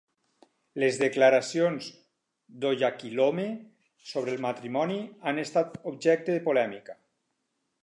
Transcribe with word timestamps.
Les 0.83 0.95
declaracions 1.01 1.89
d'Oyakhilome 2.63 3.45
sobre 4.13 4.35
el 4.37 4.43
matrimoni 4.49 4.99
han 5.33 5.45
estat 5.45 5.81
objecte 5.95 6.39
de 6.39 6.45
polèmica. 6.51 7.01